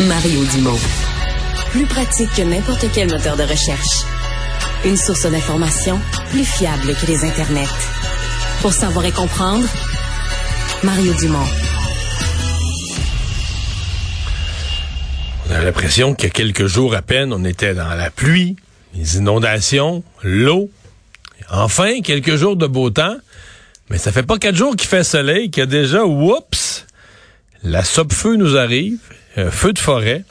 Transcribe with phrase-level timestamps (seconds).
[0.00, 0.80] Mario Dumont.
[1.70, 4.02] Plus pratique que n'importe quel moteur de recherche.
[4.84, 6.00] Une source d'information
[6.30, 7.68] plus fiable que les internets.
[8.60, 9.64] Pour savoir et comprendre,
[10.82, 11.46] Mario Dumont.
[15.48, 18.56] On a l'impression qu'il y a quelques jours à peine, on était dans la pluie,
[18.96, 20.70] les inondations, l'eau.
[21.50, 23.16] Enfin, quelques jours de beau temps.
[23.90, 26.84] Mais ça fait pas quatre jours qu'il fait soleil, qu'il y a déjà, oups,
[27.62, 28.98] la feu nous arrive,
[29.36, 30.24] un feu de forêt.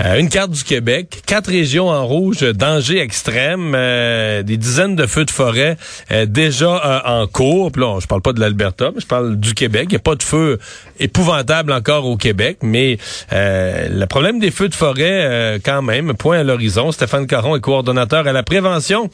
[0.00, 5.06] Euh, une carte du Québec, quatre régions en rouge, danger extrême, euh, des dizaines de
[5.06, 5.78] feux de forêt
[6.10, 7.72] euh, déjà en cours.
[7.72, 9.84] Puis là, je parle pas de l'Alberta, mais je parle du Québec.
[9.88, 10.58] Il n'y a pas de feu
[10.98, 12.98] épouvantable encore au Québec, mais
[13.32, 16.92] le problème des feux de forêt, quand même, point à l'horizon.
[16.92, 19.10] Stéphane Caron est coordonnateur à la prévention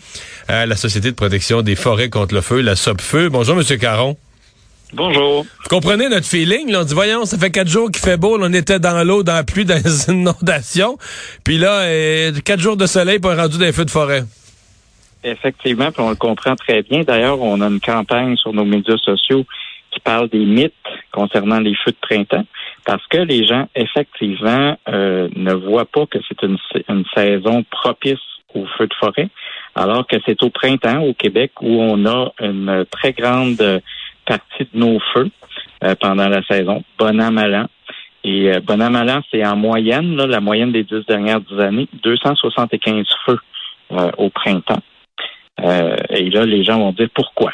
[0.49, 3.31] à la Société de protection des forêts contre le feu, la SOPFEU.
[3.31, 4.17] Bonjour, Monsieur Caron.
[4.95, 5.45] Bonjour.
[5.45, 6.71] Vous comprenez notre feeling?
[6.71, 6.81] Là?
[6.83, 8.37] On dit, voyons, ça fait quatre jours qu'il fait beau.
[8.39, 10.99] on était dans l'eau, dans la pluie, dans les inondations.
[11.45, 14.25] Puis là, euh, quatre jours de soleil, pour rendu les feux de forêt.
[15.25, 17.05] Effectivement, puis on le comprend très bien.
[17.05, 19.47] D'ailleurs, on a une campagne sur nos médias sociaux
[19.93, 20.75] qui parle des mythes
[21.11, 22.45] concernant les feux de printemps,
[22.85, 28.19] parce que les gens, effectivement, euh, ne voient pas que c'est une, une saison propice
[28.55, 29.29] aux feux de forêt,
[29.75, 33.83] alors que c'est au printemps au Québec où on a une très grande
[34.27, 35.31] partie de nos feux
[35.85, 37.67] euh, pendant la saison, bon an, mal an.
[38.25, 41.41] Et euh, bon an, mal an, c'est en moyenne, là, la moyenne des dix dernières
[41.59, 43.39] années, 275 feux
[43.93, 44.83] euh, au printemps.
[45.59, 47.53] et là, les gens vont dire pourquoi.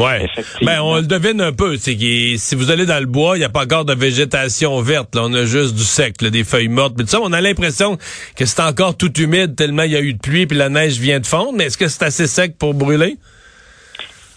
[0.00, 0.26] Ouais.
[0.62, 1.76] Ben, on le devine un peu.
[1.76, 4.80] C'est que si vous allez dans le bois, il n'y a pas encore de végétation
[4.80, 5.14] verte.
[5.14, 5.22] Là.
[5.24, 6.94] On a juste du sec, des feuilles mortes.
[6.96, 7.98] Mais ça, on a l'impression
[8.34, 10.98] que c'est encore tout humide tellement il y a eu de pluie puis la neige
[10.98, 11.52] vient de fondre.
[11.52, 13.18] Mais est-ce que c'est assez sec pour brûler?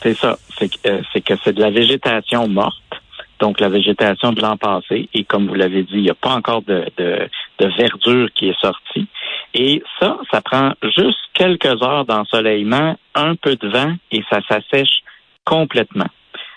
[0.05, 0.37] C'est ça.
[0.61, 3.01] Euh, c'est que c'est de la végétation morte,
[3.39, 5.09] donc la végétation de l'an passé.
[5.15, 7.27] Et comme vous l'avez dit, il n'y a pas encore de, de,
[7.75, 9.07] verdure qui est sortie.
[9.55, 15.01] Et ça, ça prend juste quelques heures d'ensoleillement, un peu de vent et ça s'assèche
[15.43, 16.09] complètement.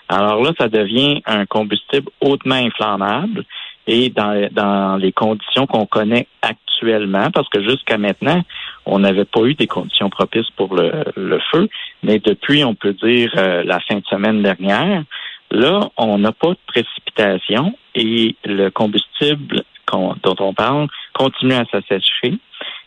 [0.09, 3.45] Alors là, ça devient un combustible hautement inflammable
[3.87, 8.43] et dans, dans les conditions qu'on connaît actuellement, parce que jusqu'à maintenant,
[8.85, 11.67] on n'avait pas eu des conditions propices pour le, feu,
[12.03, 15.03] mais depuis, on peut dire, euh, la fin de semaine dernière,
[15.51, 22.37] là, on n'a pas de précipitation et le combustible dont on parle continue à s'assécher.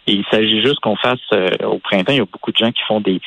[0.06, 2.72] Et il s'agit juste qu'on fasse euh, au printemps, il y a beaucoup de gens
[2.72, 3.20] qui font des,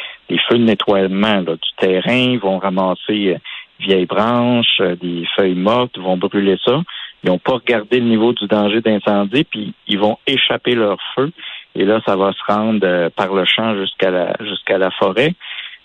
[0.49, 3.37] feux de nettoiement du terrain, ils vont ramasser euh,
[3.79, 6.81] vieilles branches, des feuilles mortes, vont brûler ça.
[7.23, 11.31] Ils n'ont pas regardé le niveau du danger d'incendie, puis ils vont échapper leur feu.
[11.75, 15.33] Et là, ça va se rendre euh, par le champ jusqu'à la jusqu'à la forêt.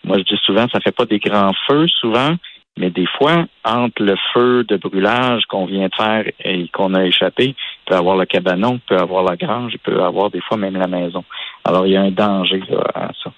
[0.04, 2.34] Moi, je dis souvent, ça fait pas des grands feux, souvent,
[2.78, 7.04] mais des fois, entre le feu de brûlage qu'on vient de faire et qu'on a
[7.04, 7.54] échappé, il
[7.86, 10.76] peut avoir le cabanon, il peut avoir la grange, il peut avoir des fois même
[10.76, 11.24] la maison.
[11.64, 12.62] Alors, il y a un danger
[12.94, 13.32] à ça.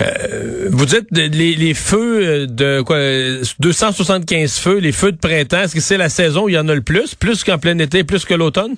[0.00, 2.98] Euh, vous dites les, feux euh, de quoi
[3.60, 6.68] 275 feux, les feux de printemps, est-ce que c'est la saison où il y en
[6.68, 8.74] a le plus, plus qu'en plein été, plus que l'automne?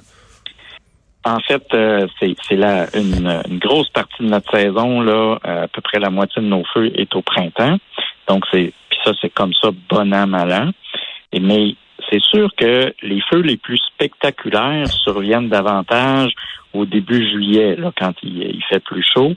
[1.25, 5.99] En fait, euh, c'est là une, grosse partie de notre saison, là, à peu près
[5.99, 7.77] la moitié de nos feux est au printemps.
[8.29, 10.71] Donc c'est puis ça, c'est comme ça, bon an, mal an.
[11.33, 11.75] Et, mais
[12.11, 16.33] c'est sûr que les feux les plus spectaculaires surviennent davantage
[16.73, 19.35] au début juillet, là, quand il fait plus chaud.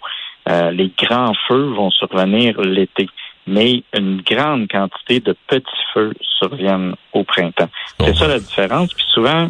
[0.50, 3.08] Euh, les grands feux vont survenir l'été,
[3.46, 7.70] mais une grande quantité de petits feux surviennent au printemps.
[8.00, 8.94] C'est ça la différence.
[8.94, 9.50] Puis souvent,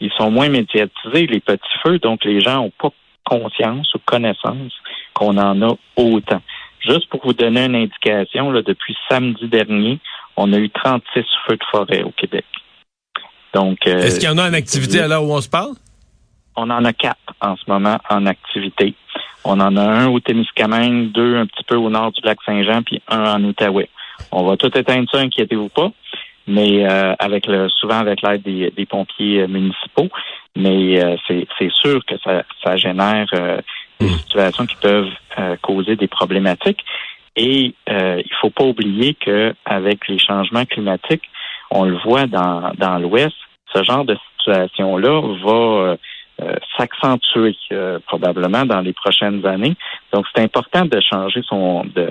[0.00, 2.90] ils sont moins médiatisés, les petits feux, donc les gens n'ont pas
[3.24, 4.72] conscience ou connaissance
[5.14, 6.42] qu'on en a autant.
[6.80, 9.98] Juste pour vous donner une indication, là, depuis samedi dernier,
[10.36, 12.46] on a eu 36 feux de forêt au Québec.
[13.52, 15.72] Donc, euh, Est-ce qu'il y en a en activité à l'heure où on se parle?
[16.56, 18.94] On en a quatre en ce moment en activité.
[19.44, 22.82] On en a un au Témiscamingue, deux un petit peu au nord du lac Saint-Jean,
[22.82, 23.88] puis un en Outaouais.
[24.32, 25.90] On va tout éteindre ça, inquiétez-vous pas,
[26.50, 30.08] mais euh, avec le souvent avec l'aide des, pompiers euh, municipaux.
[30.56, 33.26] Mais euh, c'est sûr que ça, ça génère
[34.00, 34.18] des hmm.
[34.18, 35.12] situations qui peuvent
[35.62, 36.84] causer des problématiques.
[37.36, 41.22] Et il faut pas oublier que avec les changements climatiques,
[41.70, 43.36] on le voit dans, dans l'Ouest,
[43.72, 45.96] ce genre de situation-là va
[46.42, 49.76] euh, s'accentuer euh, probablement dans les prochaines années.
[50.10, 52.08] Donc, c'est important de changer son de,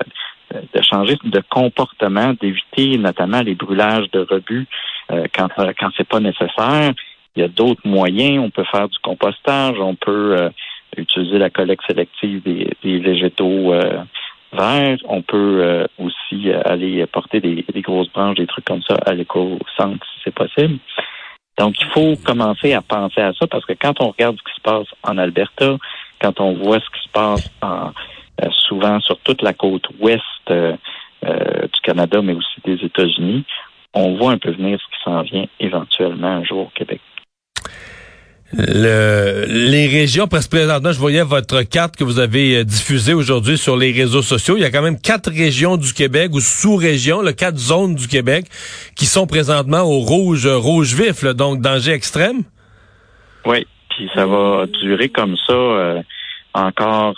[0.52, 4.66] de changer de comportement, d'éviter notamment les brûlages de rebuts
[5.10, 5.48] euh, quand
[5.78, 6.92] quand c'est pas nécessaire.
[7.36, 8.42] Il y a d'autres moyens.
[8.44, 10.50] On peut faire du compostage, on peut
[10.96, 13.72] utiliser la collecte sélective des, des végétaux
[14.52, 14.98] verts.
[15.04, 20.04] On peut aussi aller porter des, des, grosses branches, des trucs comme ça à l'éco-centre
[20.04, 20.80] si c'est possible.
[21.60, 24.56] Donc, il faut commencer à penser à ça parce que quand on regarde ce qui
[24.56, 25.76] se passe en Alberta,
[26.20, 27.90] quand on voit ce qui se passe en, euh,
[28.70, 30.76] souvent sur toute la côte ouest euh,
[31.24, 33.44] euh, du Canada, mais aussi des États-Unis,
[33.94, 37.00] on voit un peu venir ce qui s'en vient éventuellement un jour au Québec.
[38.52, 43.56] Le, les régions, parce que présentement, je voyais votre carte que vous avez diffusée aujourd'hui
[43.56, 44.56] sur les réseaux sociaux.
[44.56, 48.46] Il y a quand même quatre régions du Québec ou sous-régions, quatre zones du Québec
[48.96, 52.42] qui sont présentement au rouge, rouge vif, donc danger extrême.
[53.44, 56.02] Oui, puis ça va durer comme ça
[56.54, 57.14] encore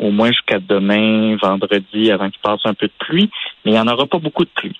[0.00, 3.30] au moins jusqu'à demain, vendredi, avant qu'il passe un peu de pluie,
[3.64, 4.78] mais il n'y en aura pas beaucoup de pluie.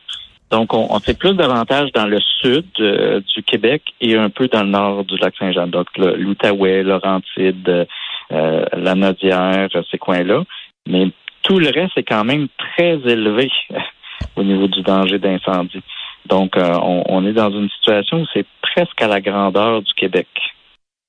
[0.50, 4.49] Donc, on, on fait plus davantage dans le sud euh, du Québec et un peu
[4.49, 5.67] dans le nord du lac Saint-Jean.
[5.67, 7.87] Donc, l'Outaouais, Laurentide,
[8.32, 10.44] euh, la Nodière, ces coins-là.
[10.87, 11.09] Mais
[11.43, 13.50] tout le reste est quand même très élevé
[14.37, 15.82] au niveau du danger d'incendie.
[16.26, 19.93] Donc, euh, on, on est dans une situation où c'est presque à la grandeur du
[19.94, 20.29] Québec.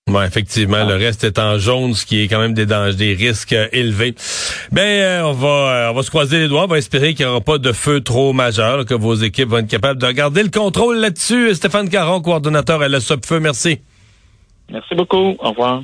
[0.10, 3.14] Oui, effectivement, le reste est en jaune, ce qui est quand même des dangers, des
[3.14, 4.16] risques euh, élevés.
[4.72, 7.26] Ben, euh, on va, euh, on va se croiser les doigts, on va espérer qu'il
[7.26, 10.42] n'y aura pas de feu trop majeur, que vos équipes vont être capables de garder
[10.42, 11.54] le contrôle là-dessus.
[11.54, 13.82] Stéphane Caron, coordonnateur à la SOPFEU, merci.
[14.72, 15.36] Merci beaucoup.
[15.40, 15.84] Au revoir.